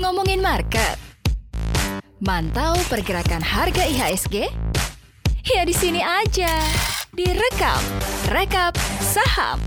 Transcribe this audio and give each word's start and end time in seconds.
Ngomongin 0.00 0.40
market. 0.40 0.96
Mantau 2.16 2.80
pergerakan 2.88 3.44
harga 3.44 3.84
IHSG? 3.84 4.48
Ya 5.44 5.62
di 5.68 5.76
sini 5.76 6.00
aja. 6.00 6.48
Direkap, 7.12 7.84
rekap 8.32 8.72
saham. 9.04 9.60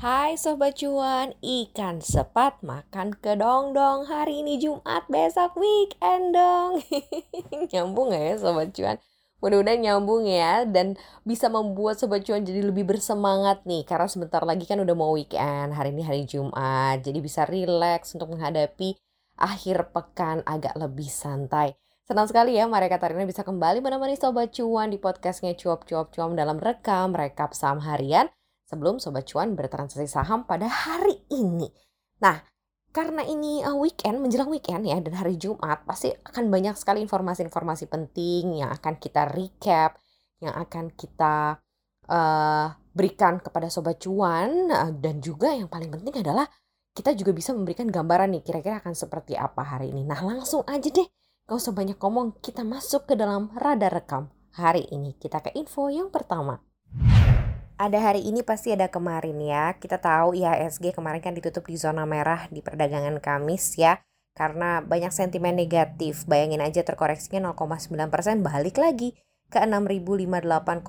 Hai 0.00 0.40
Sobat 0.40 0.80
Cuan, 0.80 1.36
ikan 1.38 2.02
sepat 2.02 2.58
makan 2.66 3.14
kedong-dong 3.14 4.10
Hari 4.10 4.42
ini 4.42 4.58
Jumat, 4.58 5.06
besok 5.06 5.54
weekend 5.54 6.34
dong 6.34 6.82
Nyambung 7.70 8.10
gak 8.10 8.18
ya 8.18 8.34
Sobat 8.34 8.74
Cuan? 8.74 8.98
Mudah-mudahan 9.42 9.82
nyambung 9.82 10.22
ya 10.22 10.62
dan 10.62 10.94
bisa 11.26 11.50
membuat 11.50 11.98
Sobat 11.98 12.22
Cuan 12.22 12.46
jadi 12.46 12.62
lebih 12.62 12.86
bersemangat 12.86 13.66
nih 13.66 13.82
Karena 13.82 14.06
sebentar 14.06 14.38
lagi 14.46 14.70
kan 14.70 14.78
udah 14.78 14.94
mau 14.94 15.10
weekend, 15.18 15.74
hari 15.74 15.90
ini 15.90 16.06
hari 16.06 16.22
Jumat 16.22 17.02
Jadi 17.02 17.18
bisa 17.18 17.42
relax 17.42 18.14
untuk 18.14 18.38
menghadapi 18.38 18.94
akhir 19.42 19.90
pekan 19.90 20.46
agak 20.46 20.78
lebih 20.78 21.10
santai 21.10 21.74
Senang 22.06 22.30
sekali 22.30 22.54
ya 22.54 22.70
Maria 22.70 22.86
Katarina 22.86 23.26
bisa 23.26 23.42
kembali 23.42 23.82
menemani 23.82 24.14
Sobat 24.14 24.54
Cuan 24.54 24.94
di 24.94 25.02
podcastnya 25.02 25.58
Cuap-Cuap 25.58 26.14
Cuan 26.14 26.38
dalam 26.38 26.62
rekam 26.62 27.10
rekap 27.10 27.50
saham 27.50 27.82
harian 27.82 28.30
sebelum 28.66 29.02
Sobat 29.02 29.26
Cuan 29.26 29.58
bertransaksi 29.58 30.06
saham 30.06 30.46
pada 30.46 30.70
hari 30.70 31.18
ini. 31.34 31.66
Nah, 32.22 32.42
karena 32.92 33.24
ini 33.24 33.64
uh, 33.64 33.72
weekend, 33.74 34.20
menjelang 34.20 34.52
weekend 34.52 34.84
ya, 34.84 35.00
dan 35.00 35.16
hari 35.16 35.40
Jumat, 35.40 35.82
pasti 35.88 36.12
akan 36.12 36.52
banyak 36.52 36.76
sekali 36.76 37.00
informasi-informasi 37.00 37.88
penting 37.88 38.60
yang 38.60 38.68
akan 38.68 39.00
kita 39.00 39.32
recap, 39.32 39.96
yang 40.44 40.52
akan 40.52 40.92
kita 40.92 41.56
uh, 42.12 42.66
berikan 42.92 43.40
kepada 43.40 43.72
Sobat 43.72 43.96
Cuan, 43.96 44.68
uh, 44.68 44.92
dan 44.92 45.24
juga 45.24 45.56
yang 45.56 45.72
paling 45.72 45.88
penting 45.88 46.20
adalah 46.20 46.44
kita 46.92 47.16
juga 47.16 47.32
bisa 47.32 47.56
memberikan 47.56 47.88
gambaran 47.88 48.36
nih 48.36 48.44
kira-kira 48.44 48.84
akan 48.84 48.92
seperti 48.92 49.40
apa 49.40 49.64
hari 49.64 49.88
ini. 49.88 50.04
Nah 50.04 50.20
langsung 50.20 50.60
aja 50.68 50.92
deh, 50.92 51.08
gak 51.48 51.56
usah 51.56 51.72
banyak 51.72 51.96
ngomong, 51.96 52.44
kita 52.44 52.60
masuk 52.60 53.08
ke 53.08 53.16
dalam 53.16 53.48
radar 53.56 53.88
rekam 53.88 54.28
hari 54.60 54.84
ini. 54.92 55.16
Kita 55.16 55.40
ke 55.40 55.56
info 55.56 55.88
yang 55.88 56.12
pertama 56.12 56.60
ada 57.82 57.98
hari 57.98 58.22
ini 58.22 58.46
pasti 58.46 58.70
ada 58.70 58.86
kemarin 58.86 59.42
ya. 59.42 59.74
Kita 59.74 59.98
tahu 59.98 60.38
IHSG 60.38 60.94
kemarin 60.94 61.18
kan 61.18 61.34
ditutup 61.34 61.66
di 61.66 61.74
zona 61.74 62.06
merah 62.06 62.46
di 62.46 62.62
perdagangan 62.62 63.18
Kamis 63.18 63.74
ya. 63.74 63.98
Karena 64.38 64.78
banyak 64.78 65.10
sentimen 65.10 65.58
negatif. 65.58 66.22
Bayangin 66.30 66.62
aja 66.62 66.86
terkoreksinya 66.86 67.42
0,9% 67.50 68.46
balik 68.46 68.78
lagi 68.78 69.18
ke 69.50 69.58
6058,08. 69.58 70.86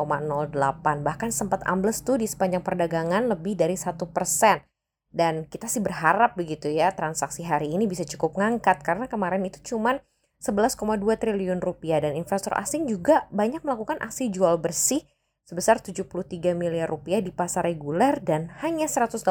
Bahkan 1.01 1.29
sempat 1.33 1.65
ambles 1.65 2.05
tuh 2.05 2.21
di 2.21 2.29
sepanjang 2.29 2.61
perdagangan 2.61 3.25
lebih 3.25 3.57
dari 3.57 3.73
satu 3.73 4.13
persen. 4.13 4.61
Dan 5.09 5.49
kita 5.49 5.65
sih 5.65 5.81
berharap 5.81 6.37
begitu 6.37 6.69
ya 6.69 6.93
transaksi 6.93 7.41
hari 7.41 7.73
ini 7.73 7.89
bisa 7.89 8.05
cukup 8.05 8.37
ngangkat 8.37 8.81
karena 8.85 9.09
kemarin 9.09 9.45
itu 9.45 9.73
cuman 9.73 10.01
11,2 10.41 10.81
triliun 11.21 11.61
rupiah 11.61 12.01
dan 12.01 12.17
investor 12.17 12.53
asing 12.57 12.89
juga 12.89 13.29
banyak 13.29 13.61
melakukan 13.61 14.01
aksi 14.01 14.33
jual 14.33 14.57
bersih 14.57 15.05
sebesar 15.43 15.83
73 15.83 16.55
miliar 16.55 16.87
rupiah 16.87 17.19
di 17.19 17.29
pasar 17.29 17.67
reguler 17.67 18.23
dan 18.23 18.51
hanya 18.63 18.87
187 18.87 19.23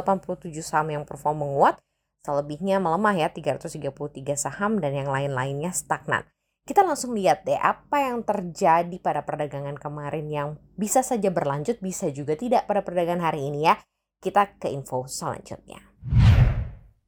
saham 0.61 0.93
yang 0.93 1.05
perform 1.09 1.45
menguat, 1.45 1.81
selebihnya 2.23 2.79
melemah 2.79 3.17
ya 3.17 3.29
333 3.33 4.37
saham 4.37 4.79
dan 4.79 4.93
yang 4.93 5.09
lain-lainnya 5.09 5.73
stagnan. 5.73 6.23
Kita 6.63 6.87
langsung 6.87 7.19
lihat 7.19 7.43
deh 7.43 7.59
apa 7.59 8.07
yang 8.07 8.23
terjadi 8.23 8.95
pada 9.03 9.27
perdagangan 9.27 9.75
kemarin 9.75 10.31
yang 10.31 10.49
bisa 10.79 11.03
saja 11.03 11.27
berlanjut, 11.35 11.83
bisa 11.83 12.07
juga 12.15 12.39
tidak 12.39 12.71
pada 12.71 12.87
perdagangan 12.87 13.35
hari 13.35 13.51
ini 13.51 13.67
ya. 13.67 13.75
Kita 14.23 14.63
ke 14.63 14.71
info 14.71 15.11
selanjutnya. 15.11 15.83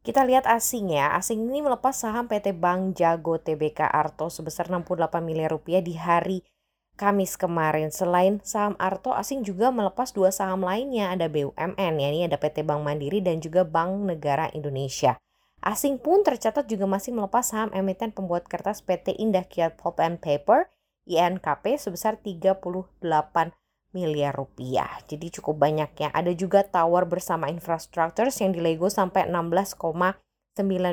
Kita 0.04 0.26
lihat 0.26 0.50
asing 0.50 0.92
ya. 0.92 1.14
Asing 1.14 1.46
ini 1.46 1.62
melepas 1.62 1.94
saham 1.94 2.26
PT 2.26 2.50
Bank 2.58 2.98
Jago 2.98 3.38
Tbk 3.38 3.86
Arto 3.86 4.26
sebesar 4.26 4.66
68 4.68 5.22
miliar 5.22 5.54
rupiah 5.54 5.80
di 5.80 5.94
hari 5.94 6.42
Kamis 6.94 7.34
kemarin. 7.34 7.90
Selain 7.90 8.38
saham 8.46 8.78
Arto, 8.78 9.10
asing 9.10 9.42
juga 9.42 9.74
melepas 9.74 10.14
dua 10.14 10.30
saham 10.30 10.62
lainnya. 10.62 11.10
Ada 11.10 11.26
BUMN, 11.26 11.94
ya, 11.98 12.08
ini 12.14 12.22
ada 12.22 12.38
PT 12.38 12.62
Bank 12.62 12.86
Mandiri 12.86 13.18
dan 13.18 13.42
juga 13.42 13.66
Bank 13.66 14.06
Negara 14.06 14.46
Indonesia. 14.54 15.18
Asing 15.58 15.98
pun 15.98 16.22
tercatat 16.22 16.70
juga 16.70 16.86
masih 16.86 17.10
melepas 17.10 17.50
saham 17.50 17.74
emiten 17.74 18.14
pembuat 18.14 18.46
kertas 18.46 18.78
PT 18.78 19.18
Indah 19.18 19.42
Kiat 19.42 19.74
Pulp 19.74 19.98
and 19.98 20.22
Paper, 20.22 20.70
INKP, 21.10 21.82
sebesar 21.82 22.20
38 22.22 23.02
miliar 23.90 24.34
rupiah. 24.36 24.90
Jadi 25.10 25.34
cukup 25.34 25.58
banyak 25.58 25.90
ya. 25.98 26.08
Ada 26.14 26.30
juga 26.30 26.62
Tower 26.62 27.10
bersama 27.10 27.50
Infrastructures 27.50 28.38
yang 28.38 28.54
dilego 28.54 28.86
sampai 28.86 29.26
16,9 29.26 29.82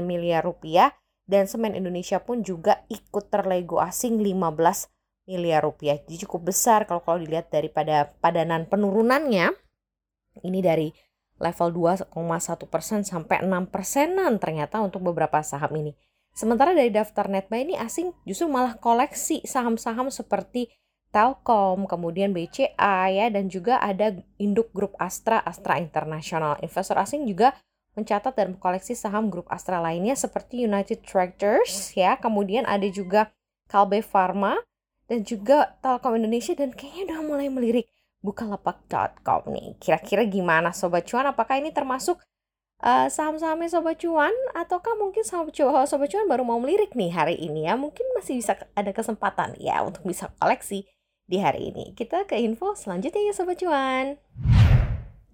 miliar 0.01 0.41
rupiah. 0.41 0.97
Dan 1.29 1.45
Semen 1.45 1.77
Indonesia 1.77 2.17
pun 2.17 2.41
juga 2.41 2.83
ikut 2.89 3.29
terlego 3.29 3.77
asing 3.77 4.19
15 4.19 4.89
miliar 5.25 5.65
rupiah. 5.65 5.97
Jadi 6.01 6.25
cukup 6.25 6.53
besar 6.53 6.89
kalau 6.89 7.01
kalau 7.03 7.21
dilihat 7.21 7.53
daripada 7.53 8.13
padanan 8.19 8.65
penurunannya. 8.65 9.53
Ini 10.41 10.59
dari 10.63 10.89
level 11.41 11.69
2,1% 11.73 12.13
sampai 13.03 13.43
6 13.43 13.73
persenan 13.73 14.37
ternyata 14.37 14.79
untuk 14.79 15.01
beberapa 15.01 15.41
saham 15.41 15.73
ini. 15.75 15.91
Sementara 16.31 16.71
dari 16.71 16.87
daftar 16.93 17.27
netbuy 17.27 17.67
ini 17.67 17.75
asing 17.75 18.15
justru 18.23 18.47
malah 18.47 18.79
koleksi 18.79 19.43
saham-saham 19.43 20.07
seperti 20.07 20.71
Telkom, 21.11 21.91
kemudian 21.91 22.31
BCA 22.31 23.11
ya 23.11 23.27
dan 23.27 23.51
juga 23.51 23.83
ada 23.83 24.15
induk 24.39 24.71
grup 24.71 24.95
Astra, 24.95 25.43
Astra 25.43 25.75
International. 25.75 26.55
Investor 26.63 26.95
asing 26.95 27.27
juga 27.27 27.51
mencatat 27.99 28.31
dan 28.31 28.55
koleksi 28.55 28.95
saham 28.95 29.27
grup 29.27 29.43
Astra 29.51 29.83
lainnya 29.83 30.15
seperti 30.15 30.63
United 30.63 31.03
Tractors 31.03 31.91
ya, 31.99 32.15
kemudian 32.15 32.63
ada 32.63 32.87
juga 32.87 33.27
Kalbe 33.67 33.99
Pharma, 33.99 34.55
dan 35.11 35.27
juga 35.27 35.75
Telkom 35.83 36.15
Indonesia 36.15 36.55
dan 36.55 36.71
kayaknya 36.71 37.11
udah 37.11 37.19
mulai 37.19 37.51
melirik 37.51 37.91
bukalapak.com 38.23 39.51
nih. 39.51 39.75
Kira-kira 39.83 40.23
gimana 40.23 40.71
Sobat 40.71 41.03
Cuan? 41.03 41.27
Apakah 41.27 41.59
ini 41.59 41.75
termasuk 41.75 42.23
uh, 42.79 43.11
saham-sahamnya 43.11 43.67
Sobat 43.67 43.99
Cuan? 43.99 44.31
Ataukah 44.55 44.95
mungkin 44.95 45.27
Sobat 45.27 45.51
Cuan, 45.51 45.83
Sobat 45.83 46.07
Cuan 46.15 46.31
baru 46.31 46.47
mau 46.47 46.63
melirik 46.63 46.95
nih 46.95 47.11
hari 47.11 47.35
ini 47.35 47.67
ya? 47.67 47.75
Mungkin 47.75 48.07
masih 48.15 48.39
bisa 48.39 48.55
ada 48.71 48.95
kesempatan 48.95 49.59
ya 49.59 49.83
untuk 49.83 50.07
bisa 50.07 50.31
koleksi 50.39 50.87
di 51.27 51.43
hari 51.43 51.75
ini. 51.75 51.91
Kita 51.91 52.23
ke 52.23 52.39
info 52.39 52.71
selanjutnya 52.79 53.19
ya 53.19 53.33
Sobat 53.35 53.59
Cuan. 53.59 54.15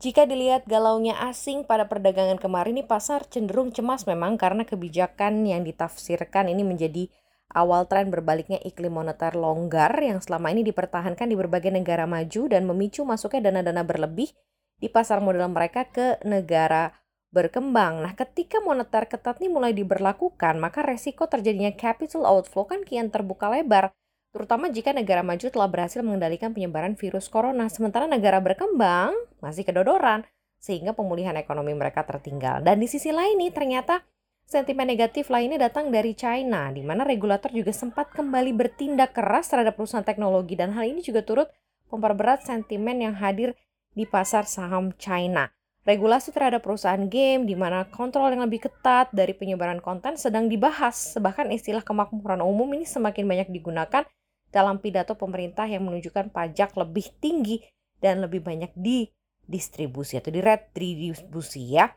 Jika 0.02 0.26
dilihat 0.26 0.66
galaunya 0.66 1.22
asing 1.22 1.70
pada 1.70 1.86
perdagangan 1.86 2.42
kemarin 2.42 2.82
ini 2.82 2.86
pasar 2.86 3.30
cenderung 3.30 3.70
cemas 3.70 4.10
memang 4.10 4.42
karena 4.42 4.66
kebijakan 4.66 5.46
yang 5.46 5.62
ditafsirkan 5.62 6.50
ini 6.50 6.66
menjadi 6.66 7.10
awal 7.54 7.88
tren 7.88 8.12
berbaliknya 8.12 8.60
iklim 8.64 8.96
moneter 8.96 9.36
longgar 9.38 9.94
yang 10.00 10.20
selama 10.20 10.52
ini 10.52 10.68
dipertahankan 10.68 11.28
di 11.30 11.36
berbagai 11.40 11.72
negara 11.72 12.04
maju 12.04 12.42
dan 12.52 12.68
memicu 12.68 13.08
masuknya 13.08 13.52
dana-dana 13.52 13.84
berlebih 13.88 14.32
di 14.78 14.88
pasar 14.92 15.24
modal 15.24 15.50
mereka 15.50 15.88
ke 15.90 16.22
negara 16.28 16.94
berkembang. 17.32 18.04
Nah, 18.04 18.14
ketika 18.16 18.64
moneter 18.64 19.10
ketat 19.10 19.40
ini 19.44 19.52
mulai 19.52 19.76
diberlakukan, 19.76 20.58
maka 20.58 20.84
resiko 20.86 21.28
terjadinya 21.28 21.74
capital 21.76 22.24
outflow 22.24 22.66
kan 22.66 22.88
kian 22.88 23.12
terbuka 23.12 23.52
lebar, 23.52 23.92
terutama 24.32 24.72
jika 24.72 24.96
negara 24.96 25.26
maju 25.26 25.44
telah 25.44 25.68
berhasil 25.68 26.00
mengendalikan 26.06 26.56
penyebaran 26.56 26.96
virus 26.96 27.28
corona, 27.28 27.68
sementara 27.68 28.08
negara 28.08 28.40
berkembang 28.40 29.12
masih 29.44 29.68
kedodoran, 29.68 30.24
sehingga 30.58 30.96
pemulihan 30.96 31.36
ekonomi 31.36 31.76
mereka 31.76 32.08
tertinggal. 32.08 32.64
Dan 32.64 32.80
di 32.80 32.88
sisi 32.88 33.12
lain 33.12 33.38
nih, 33.38 33.52
ternyata 33.52 34.02
Sentimen 34.48 34.88
negatif 34.88 35.28
lainnya 35.28 35.68
datang 35.68 35.92
dari 35.92 36.16
China, 36.16 36.72
di 36.72 36.80
mana 36.80 37.04
regulator 37.04 37.52
juga 37.52 37.76
sempat 37.76 38.16
kembali 38.16 38.56
bertindak 38.56 39.12
keras 39.12 39.52
terhadap 39.52 39.76
perusahaan 39.76 40.08
teknologi 40.08 40.56
dan 40.56 40.72
hal 40.72 40.88
ini 40.88 41.04
juga 41.04 41.20
turut 41.20 41.52
memperberat 41.92 42.48
sentimen 42.48 42.96
yang 43.04 43.12
hadir 43.20 43.60
di 43.92 44.08
pasar 44.08 44.48
saham 44.48 44.96
China. 44.96 45.52
Regulasi 45.84 46.32
terhadap 46.32 46.64
perusahaan 46.64 47.12
game 47.12 47.44
di 47.44 47.60
mana 47.60 47.92
kontrol 47.92 48.32
yang 48.32 48.48
lebih 48.48 48.72
ketat 48.72 49.12
dari 49.12 49.36
penyebaran 49.36 49.84
konten 49.84 50.16
sedang 50.16 50.48
dibahas. 50.48 51.20
Bahkan 51.20 51.52
istilah 51.52 51.84
kemakmuran 51.84 52.40
umum 52.40 52.72
ini 52.72 52.88
semakin 52.88 53.28
banyak 53.28 53.52
digunakan 53.52 54.08
dalam 54.48 54.80
pidato 54.80 55.20
pemerintah 55.20 55.68
yang 55.68 55.84
menunjukkan 55.84 56.32
pajak 56.32 56.72
lebih 56.80 57.12
tinggi 57.20 57.68
dan 58.00 58.24
lebih 58.24 58.40
banyak 58.40 58.72
di 58.80 59.12
distribusi 59.44 60.16
atau 60.16 60.32
di 60.32 60.40
redistribusi 60.40 61.76
ya. 61.76 61.92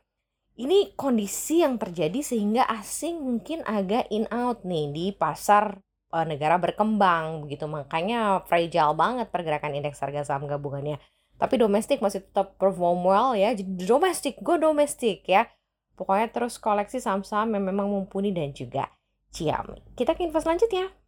Ini 0.61 0.93
kondisi 0.93 1.65
yang 1.65 1.81
terjadi 1.81 2.21
sehingga 2.21 2.69
asing 2.69 3.25
mungkin 3.25 3.65
agak 3.65 4.13
in 4.13 4.29
out 4.29 4.61
nih 4.61 4.93
di 4.93 5.07
pasar 5.17 5.81
uh, 6.13 6.27
negara 6.29 6.61
berkembang 6.61 7.49
begitu. 7.49 7.65
Makanya 7.65 8.45
fragile 8.45 8.93
banget 8.93 9.33
pergerakan 9.33 9.73
indeks 9.73 10.05
harga 10.05 10.29
saham 10.29 10.45
gabungannya. 10.45 11.01
Tapi 11.41 11.57
domestik 11.57 12.05
masih 12.05 12.21
tetap 12.21 12.61
perform 12.61 13.09
well 13.09 13.33
ya. 13.33 13.57
Jadi 13.57 13.89
domestik, 13.89 14.37
go 14.45 14.61
domestik 14.61 15.25
ya. 15.25 15.49
Pokoknya 15.97 16.29
terus 16.29 16.61
koleksi 16.61 17.01
saham-saham 17.01 17.57
yang 17.57 17.65
memang 17.65 17.89
mumpuni 17.89 18.29
dan 18.29 18.53
juga 18.53 18.93
ciam. 19.33 19.81
Kita 19.97 20.13
ke 20.13 20.29
info 20.29 20.45
selanjutnya. 20.45 21.00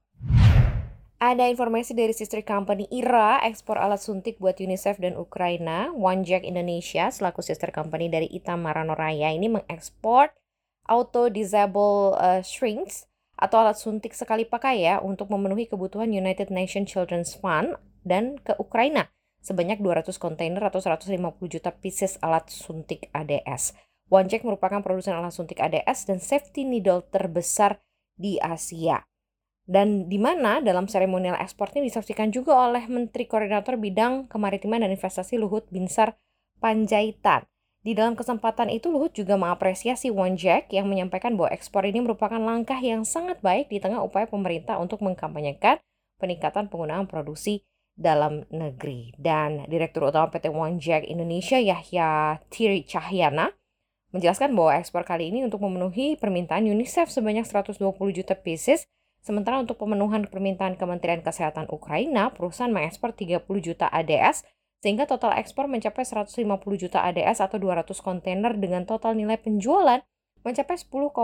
Ada 1.23 1.47
informasi 1.47 1.95
dari 1.95 2.11
sister 2.11 2.43
company 2.43 2.91
IRA 2.91 3.47
ekspor 3.47 3.79
alat 3.79 4.03
suntik 4.03 4.43
buat 4.43 4.59
UNICEF 4.59 4.99
dan 4.99 5.15
Ukraina. 5.15 5.95
One 5.95 6.27
Jack 6.27 6.43
Indonesia 6.43 7.15
selaku 7.15 7.47
sister 7.47 7.71
company 7.71 8.11
dari 8.11 8.27
Ita 8.27 8.59
Maranoraya 8.59 9.31
ini 9.31 9.47
mengekspor 9.47 10.35
auto 10.91 11.31
disable 11.31 12.19
uh, 12.19 12.43
shrinks 12.43 13.07
atau 13.39 13.63
alat 13.63 13.79
suntik 13.79 14.19
sekali 14.19 14.43
pakai 14.43 14.83
ya 14.83 14.99
untuk 14.99 15.31
memenuhi 15.31 15.71
kebutuhan 15.71 16.11
United 16.11 16.51
Nations 16.51 16.91
Children's 16.91 17.39
Fund 17.39 17.79
dan 18.03 18.43
ke 18.43 18.59
Ukraina 18.59 19.07
sebanyak 19.47 19.79
200 19.79 20.11
kontainer 20.19 20.67
atau 20.67 20.83
150 20.83 21.07
juta 21.47 21.71
pieces 21.71 22.19
alat 22.19 22.51
suntik 22.51 23.15
ADS. 23.15 23.79
One 24.11 24.27
Jack 24.27 24.43
merupakan 24.43 24.83
produsen 24.83 25.15
alat 25.15 25.31
suntik 25.31 25.63
ADS 25.63 26.03
dan 26.03 26.19
safety 26.19 26.67
needle 26.67 27.07
terbesar 27.15 27.79
di 28.19 28.43
Asia 28.43 29.07
dan 29.67 30.11
di 30.11 30.19
mana 30.19 30.59
dalam 30.59 30.91
seremonial 30.91 31.39
ekspor 31.39 31.71
ini 31.75 31.87
disaksikan 31.87 32.35
juga 32.35 32.59
oleh 32.59 32.83
Menteri 32.91 33.31
Koordinator 33.31 33.79
Bidang 33.79 34.27
Kemaritiman 34.27 34.83
dan 34.83 34.91
Investasi 34.91 35.39
Luhut 35.39 35.71
Binsar 35.71 36.19
Panjaitan. 36.59 37.47
Di 37.83 37.99
dalam 37.99 38.15
kesempatan 38.15 38.71
itu 38.71 38.95
Luhut 38.95 39.11
juga 39.11 39.35
mengapresiasi 39.35 40.15
One 40.15 40.39
Jack 40.39 40.71
yang 40.71 40.87
menyampaikan 40.87 41.35
bahwa 41.35 41.51
ekspor 41.51 41.83
ini 41.83 41.99
merupakan 41.99 42.39
langkah 42.39 42.79
yang 42.79 43.03
sangat 43.03 43.43
baik 43.43 43.71
di 43.71 43.83
tengah 43.83 43.99
upaya 44.03 44.31
pemerintah 44.31 44.79
untuk 44.79 45.03
mengkampanyekan 45.03 45.83
peningkatan 46.23 46.71
penggunaan 46.71 47.11
produksi 47.11 47.67
dalam 47.99 48.47
negeri. 48.55 49.11
Dan 49.19 49.67
Direktur 49.67 50.07
Utama 50.07 50.31
PT 50.31 50.55
One 50.55 50.79
Jack 50.79 51.03
Indonesia 51.11 51.59
Yahya 51.59 52.39
Tiri 52.55 52.87
Cahyana 52.87 53.51
menjelaskan 54.15 54.55
bahwa 54.55 54.79
ekspor 54.79 55.03
kali 55.03 55.35
ini 55.35 55.43
untuk 55.43 55.59
memenuhi 55.67 56.15
permintaan 56.15 56.69
UNICEF 56.69 57.11
sebanyak 57.11 57.49
120 57.49 57.83
juta 58.15 58.39
pieces 58.39 58.87
Sementara 59.23 59.63
untuk 59.63 59.79
pemenuhan 59.79 60.27
permintaan 60.27 60.75
Kementerian 60.75 61.23
Kesehatan 61.23 61.71
Ukraina, 61.71 62.35
perusahaan 62.35 62.75
mengekspor 62.75 63.15
30 63.15 63.47
juta 63.63 63.87
ADS 63.87 64.43
sehingga 64.83 65.07
total 65.07 65.39
ekspor 65.39 65.71
mencapai 65.71 66.03
150 66.03 66.43
juta 66.75 67.07
ADS 67.07 67.39
atau 67.39 67.55
200 67.63 67.87
kontainer 68.03 68.51
dengan 68.59 68.83
total 68.83 69.15
nilai 69.15 69.39
penjualan 69.39 70.03
mencapai 70.43 70.75
10,5 70.75 71.15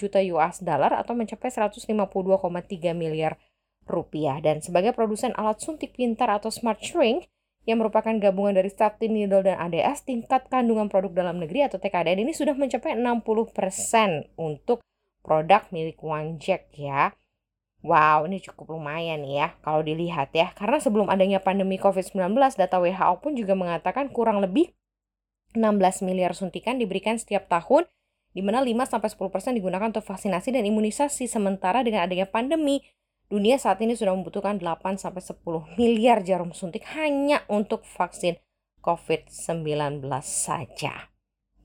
juta 0.00 0.18
US 0.32 0.64
dollar 0.64 0.96
atau 0.96 1.12
mencapai 1.12 1.52
152,3 1.52 2.96
miliar 2.96 3.36
rupiah. 3.84 4.40
Dan 4.40 4.64
sebagai 4.64 4.96
produsen 4.96 5.36
alat 5.36 5.60
suntik 5.60 5.92
pintar 5.92 6.32
atau 6.32 6.48
smart 6.48 6.80
shrink 6.80 7.28
yang 7.68 7.84
merupakan 7.84 8.16
gabungan 8.16 8.56
dari 8.56 8.72
safety 8.72 9.12
needle 9.12 9.44
dan 9.44 9.60
ADS, 9.60 10.08
tingkat 10.08 10.48
kandungan 10.48 10.88
produk 10.88 11.12
dalam 11.12 11.36
negeri 11.36 11.68
atau 11.68 11.76
TKDN 11.76 12.24
ini 12.24 12.32
sudah 12.32 12.56
mencapai 12.56 12.96
60% 12.96 14.40
untuk 14.40 14.80
produk 15.20 15.68
milik 15.68 16.00
Jack 16.40 16.72
ya. 16.72 17.12
Wow, 17.84 18.24
ini 18.26 18.40
cukup 18.40 18.76
lumayan 18.76 19.22
ya 19.28 19.54
kalau 19.60 19.84
dilihat 19.84 20.32
ya. 20.32 20.50
Karena 20.56 20.80
sebelum 20.80 21.12
adanya 21.12 21.38
pandemi 21.38 21.76
COVID-19, 21.76 22.32
data 22.56 22.76
WHO 22.80 23.14
pun 23.20 23.36
juga 23.36 23.52
mengatakan 23.52 24.08
kurang 24.10 24.40
lebih 24.40 24.72
16 25.56 26.04
miliar 26.04 26.36
suntikan 26.36 26.76
diberikan 26.76 27.16
setiap 27.16 27.48
tahun 27.48 27.88
di 28.36 28.44
mana 28.44 28.60
5-10% 28.60 29.56
digunakan 29.56 29.88
untuk 29.88 30.04
vaksinasi 30.04 30.52
dan 30.52 30.64
imunisasi. 30.68 31.24
Sementara 31.24 31.80
dengan 31.80 32.04
adanya 32.04 32.28
pandemi, 32.28 32.84
dunia 33.32 33.56
saat 33.56 33.80
ini 33.80 33.96
sudah 33.96 34.12
membutuhkan 34.12 34.60
8-10 34.60 35.40
miliar 35.80 36.20
jarum 36.20 36.52
suntik 36.52 36.84
hanya 36.92 37.40
untuk 37.48 37.88
vaksin 37.88 38.36
COVID-19 38.84 40.04
saja. 40.20 41.10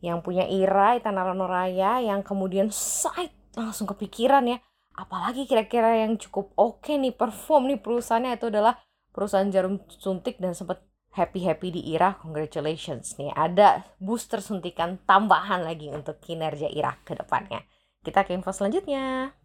Yang 0.02 0.20
punya 0.26 0.50
IRA, 0.50 0.98
Itanara 0.98 1.38
Noraya, 1.38 2.02
yang 2.02 2.26
kemudian 2.26 2.74
site 2.74 3.36
langsung 3.54 3.86
kepikiran 3.86 4.48
ya, 4.50 4.58
apalagi 4.96 5.48
kira-kira 5.48 6.04
yang 6.04 6.20
cukup 6.20 6.52
oke 6.60 6.84
okay 6.84 7.00
nih 7.00 7.16
perform 7.16 7.72
nih 7.72 7.80
perusahaannya 7.80 8.36
itu 8.36 8.48
adalah 8.52 8.80
perusahaan 9.12 9.48
jarum 9.48 9.80
suntik 9.88 10.40
dan 10.40 10.56
sempat 10.56 10.84
happy-happy 11.12 11.68
di 11.76 11.82
IRA. 11.96 12.16
Congratulations 12.24 13.20
nih 13.20 13.32
ada 13.36 13.84
booster 14.00 14.40
suntikan 14.40 15.00
tambahan 15.04 15.64
lagi 15.68 15.92
untuk 15.92 16.20
kinerja 16.24 16.72
IRA 16.72 16.96
ke 17.04 17.16
depannya. 17.16 17.64
Kita 18.02 18.24
ke 18.26 18.34
info 18.34 18.56
selanjutnya. 18.56 19.36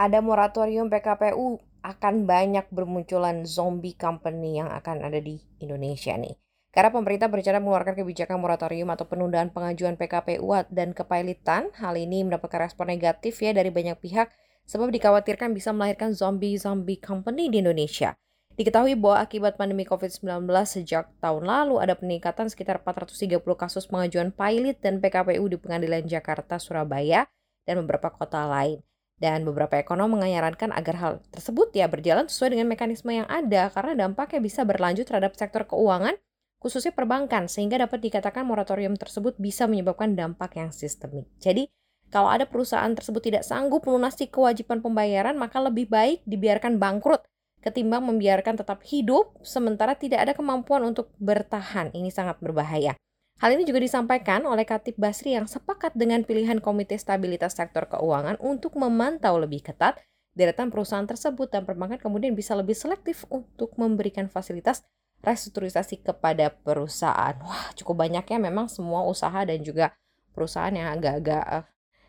Ada 0.00 0.18
moratorium 0.24 0.88
PKPU 0.88 1.60
akan 1.80 2.28
banyak 2.28 2.68
bermunculan 2.68 3.48
zombie 3.48 3.96
company 3.96 4.60
yang 4.60 4.68
akan 4.68 5.08
ada 5.08 5.16
di 5.16 5.40
Indonesia 5.64 6.12
nih 6.16 6.36
karena 6.70 6.94
pemerintah 6.94 7.26
berencana 7.26 7.58
mengeluarkan 7.58 7.98
kebijakan 7.98 8.38
moratorium 8.38 8.94
atau 8.94 9.02
penundaan 9.02 9.50
pengajuan 9.50 9.98
PKPU 9.98 10.70
dan 10.70 10.94
kepailitan, 10.94 11.74
hal 11.74 11.98
ini 11.98 12.22
mendapatkan 12.22 12.70
respon 12.70 12.94
negatif 12.94 13.42
ya 13.42 13.50
dari 13.50 13.74
banyak 13.74 13.98
pihak 13.98 14.30
sebab 14.70 14.94
dikhawatirkan 14.94 15.50
bisa 15.50 15.74
melahirkan 15.74 16.14
zombie-zombie 16.14 17.02
company 17.02 17.50
di 17.50 17.58
Indonesia. 17.58 18.14
Diketahui 18.54 18.94
bahwa 18.94 19.18
akibat 19.18 19.58
pandemi 19.58 19.82
COVID-19 19.82 20.46
sejak 20.62 21.10
tahun 21.18 21.42
lalu 21.42 21.82
ada 21.82 21.98
peningkatan 21.98 22.46
sekitar 22.46 22.78
430 22.86 23.42
kasus 23.58 23.90
pengajuan 23.90 24.30
pilot 24.30 24.78
dan 24.78 25.02
PKPU 25.02 25.50
di 25.50 25.58
pengadilan 25.58 26.06
Jakarta, 26.06 26.62
Surabaya, 26.62 27.26
dan 27.66 27.82
beberapa 27.82 28.14
kota 28.14 28.46
lain. 28.46 28.78
Dan 29.18 29.42
beberapa 29.42 29.74
ekonom 29.74 30.16
menyarankan 30.16 30.70
agar 30.72 30.94
hal 30.96 31.12
tersebut 31.34 31.74
ya 31.74 31.90
berjalan 31.90 32.30
sesuai 32.30 32.56
dengan 32.56 32.72
mekanisme 32.72 33.10
yang 33.10 33.28
ada 33.28 33.68
karena 33.74 34.06
dampaknya 34.06 34.40
bisa 34.40 34.64
berlanjut 34.64 35.04
terhadap 35.04 35.36
sektor 35.36 35.68
keuangan 35.68 36.16
khususnya 36.60 36.92
perbankan, 36.92 37.48
sehingga 37.48 37.80
dapat 37.80 38.04
dikatakan 38.04 38.44
moratorium 38.44 38.94
tersebut 38.94 39.34
bisa 39.40 39.64
menyebabkan 39.64 40.12
dampak 40.12 40.60
yang 40.60 40.70
sistemik. 40.70 41.26
Jadi, 41.40 41.72
kalau 42.12 42.28
ada 42.28 42.44
perusahaan 42.44 42.92
tersebut 42.92 43.32
tidak 43.32 43.42
sanggup 43.42 43.88
melunasi 43.88 44.28
kewajiban 44.28 44.84
pembayaran, 44.84 45.34
maka 45.40 45.58
lebih 45.58 45.88
baik 45.88 46.20
dibiarkan 46.28 46.76
bangkrut 46.76 47.24
ketimbang 47.60 48.02
membiarkan 48.04 48.56
tetap 48.56 48.80
hidup 48.88 49.36
sementara 49.44 49.92
tidak 49.96 50.28
ada 50.28 50.32
kemampuan 50.32 50.84
untuk 50.84 51.12
bertahan. 51.20 51.92
Ini 51.92 52.08
sangat 52.08 52.40
berbahaya. 52.40 52.96
Hal 53.40 53.56
ini 53.56 53.64
juga 53.64 53.80
disampaikan 53.80 54.44
oleh 54.44 54.68
Katib 54.68 55.00
Basri 55.00 55.32
yang 55.32 55.48
sepakat 55.48 55.96
dengan 55.96 56.28
pilihan 56.28 56.60
Komite 56.60 56.92
Stabilitas 57.00 57.56
Sektor 57.56 57.88
Keuangan 57.88 58.36
untuk 58.36 58.76
memantau 58.76 59.40
lebih 59.40 59.64
ketat 59.64 59.96
deretan 60.36 60.68
perusahaan 60.68 61.08
tersebut 61.08 61.48
dan 61.48 61.64
perbankan 61.64 61.96
kemudian 61.96 62.36
bisa 62.36 62.52
lebih 62.52 62.76
selektif 62.76 63.24
untuk 63.32 63.72
memberikan 63.80 64.28
fasilitas 64.28 64.84
restrukturisasi 65.20 66.00
kepada 66.00 66.52
perusahaan. 66.52 67.36
Wah, 67.44 67.72
cukup 67.76 68.08
banyaknya 68.08 68.40
memang 68.40 68.68
semua 68.72 69.04
usaha 69.04 69.44
dan 69.44 69.60
juga 69.60 69.92
perusahaan 70.32 70.72
yang 70.72 70.88
agak-agak 70.96 71.44
uh, 71.44 71.64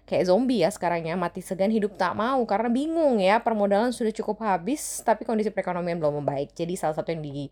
kayak 0.08 0.28
zombie 0.28 0.63
ya 0.63 0.72
sekarang 0.72 1.08
ya, 1.08 1.16
mati 1.19 1.44
segan 1.44 1.72
hidup 1.72 1.96
tak 2.00 2.16
mau 2.16 2.40
karena 2.48 2.72
bingung 2.72 3.19
ya, 3.19 3.40
permodalan 3.44 3.92
sudah 3.92 4.12
cukup 4.16 4.44
habis 4.44 5.04
tapi 5.04 5.28
kondisi 5.28 5.52
perekonomian 5.52 6.00
belum 6.00 6.24
membaik. 6.24 6.56
Jadi 6.56 6.80
salah 6.80 6.96
satu 6.96 7.12
yang 7.12 7.24
di 7.24 7.48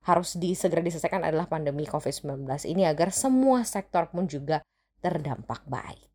harus 0.00 0.32
disegera 0.40 0.80
diselesaikan 0.80 1.28
adalah 1.28 1.44
pandemi 1.44 1.84
COVID-19 1.84 2.48
ini 2.72 2.88
agar 2.88 3.12
semua 3.12 3.68
sektor 3.68 4.08
pun 4.08 4.24
juga 4.24 4.64
terdampak 5.04 5.64
baik. 5.68 6.08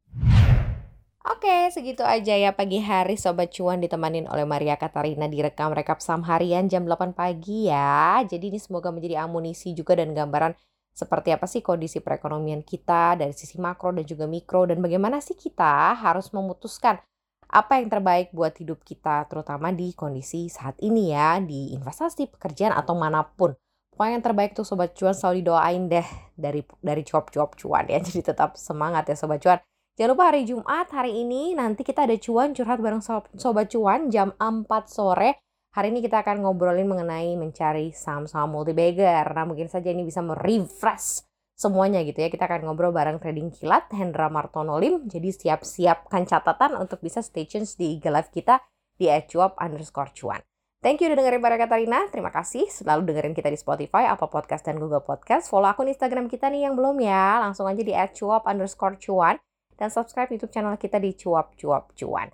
Oke, 1.26 1.74
segitu 1.74 2.06
aja 2.06 2.38
ya 2.38 2.54
pagi 2.54 2.78
hari 2.78 3.18
Sobat 3.18 3.50
Cuan 3.50 3.82
ditemanin 3.82 4.30
oleh 4.30 4.46
Maria 4.46 4.78
Katarina 4.78 5.26
direkam 5.26 5.74
rekap 5.74 5.98
saham 5.98 6.22
harian 6.22 6.70
jam 6.70 6.86
8 6.86 7.18
pagi 7.18 7.66
ya. 7.66 8.22
Jadi 8.22 8.54
ini 8.54 8.62
semoga 8.62 8.94
menjadi 8.94 9.26
amunisi 9.26 9.74
juga 9.74 9.98
dan 9.98 10.14
gambaran 10.14 10.54
seperti 10.94 11.34
apa 11.34 11.50
sih 11.50 11.66
kondisi 11.66 11.98
perekonomian 11.98 12.62
kita 12.62 13.18
dari 13.18 13.34
sisi 13.34 13.58
makro 13.58 13.90
dan 13.90 14.06
juga 14.06 14.30
mikro 14.30 14.70
dan 14.70 14.78
bagaimana 14.86 15.18
sih 15.18 15.34
kita 15.34 15.98
harus 15.98 16.30
memutuskan 16.30 17.02
apa 17.50 17.82
yang 17.82 17.90
terbaik 17.90 18.30
buat 18.30 18.54
hidup 18.62 18.86
kita 18.86 19.26
terutama 19.26 19.74
di 19.74 19.98
kondisi 19.98 20.46
saat 20.46 20.78
ini 20.86 21.10
ya 21.10 21.42
di 21.42 21.74
investasi, 21.74 22.38
pekerjaan 22.38 22.78
atau 22.78 22.94
mana 22.94 23.26
pun. 23.26 23.58
Pokoknya 23.90 24.22
yang 24.22 24.26
terbaik 24.30 24.54
tuh 24.54 24.62
Sobat 24.62 24.94
Cuan 24.94 25.18
selalu 25.18 25.42
didoain 25.42 25.90
deh 25.90 26.06
dari 26.38 26.62
dari 26.86 27.02
cuap-cuap 27.02 27.58
cuan 27.58 27.90
ya. 27.90 27.98
Jadi 28.06 28.22
tetap 28.22 28.62
semangat 28.62 29.10
ya 29.10 29.18
Sobat 29.18 29.42
Cuan. 29.42 29.58
Jangan 29.96 30.12
lupa 30.12 30.28
hari 30.28 30.44
Jumat 30.44 30.92
hari 30.92 31.24
ini 31.24 31.56
nanti 31.56 31.88
kita 31.88 32.04
ada 32.04 32.20
cuan 32.20 32.52
curhat 32.52 32.84
bareng 32.84 33.00
Sobat 33.40 33.72
Cuan 33.72 34.12
jam 34.12 34.36
4 34.36 34.68
sore. 34.92 35.40
Hari 35.72 35.88
ini 35.88 36.04
kita 36.04 36.20
akan 36.20 36.44
ngobrolin 36.44 36.84
mengenai 36.84 37.32
mencari 37.40 37.96
saham-saham 37.96 38.52
multi-bagger. 38.52 39.24
Nah 39.24 39.48
mungkin 39.48 39.72
saja 39.72 39.88
ini 39.88 40.04
bisa 40.04 40.20
merefresh 40.20 41.24
semuanya 41.56 42.04
gitu 42.04 42.20
ya. 42.20 42.28
Kita 42.28 42.44
akan 42.44 42.68
ngobrol 42.68 42.92
bareng 42.92 43.24
trading 43.24 43.56
kilat 43.56 43.88
Hendra 43.96 44.28
Martono 44.28 44.76
Lim. 44.76 45.08
Jadi 45.08 45.32
siap-siapkan 45.32 46.28
catatan 46.28 46.76
untuk 46.76 47.00
bisa 47.00 47.24
stay 47.24 47.48
tune 47.48 47.64
di 47.64 47.96
IG 47.96 48.12
live 48.12 48.28
kita 48.36 48.60
di 49.00 49.08
@cuap 49.32 49.56
underscore 49.64 50.12
cuan. 50.12 50.44
Thank 50.84 51.08
you 51.08 51.08
udah 51.08 51.24
dengerin 51.24 51.40
para 51.40 51.56
Katarina. 51.56 52.04
Terima 52.12 52.36
kasih 52.36 52.68
selalu 52.68 53.08
dengerin 53.08 53.32
kita 53.32 53.48
di 53.48 53.56
Spotify, 53.56 54.12
Apple 54.12 54.28
Podcast, 54.28 54.68
dan 54.68 54.76
Google 54.76 55.08
Podcast. 55.08 55.48
Follow 55.48 55.72
akun 55.72 55.88
Instagram 55.88 56.28
kita 56.28 56.52
nih 56.52 56.68
yang 56.68 56.76
belum 56.76 57.00
ya. 57.00 57.40
Langsung 57.48 57.64
aja 57.64 57.80
di 57.80 57.96
@cuap 57.96 58.44
underscore 58.44 59.00
cuan 59.00 59.40
dan 59.76 59.92
subscribe 59.92 60.32
YouTube 60.32 60.52
channel 60.52 60.76
kita 60.80 61.00
di 61.00 61.12
Cuap 61.16 61.56
Cuap 61.60 61.92
Cuan. 61.96 62.32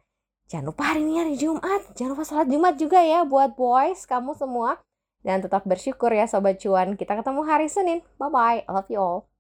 Jangan 0.52 0.66
lupa 0.68 0.92
hari 0.92 1.08
ini 1.08 1.16
hari 1.16 1.36
Jumat, 1.40 1.96
jangan 1.96 2.12
lupa 2.14 2.28
salat 2.28 2.52
Jumat 2.52 2.76
juga 2.76 3.00
ya 3.00 3.24
buat 3.24 3.56
boys 3.56 4.04
kamu 4.04 4.36
semua. 4.36 4.84
Dan 5.22 5.40
tetap 5.40 5.64
bersyukur 5.70 6.10
ya 6.10 6.26
Sobat 6.26 6.58
Cuan, 6.58 6.98
kita 6.98 7.14
ketemu 7.14 7.42
hari 7.46 7.70
Senin. 7.70 8.02
Bye-bye, 8.18 8.66
I 8.66 8.72
love 8.74 8.90
you 8.90 8.98
all. 8.98 9.31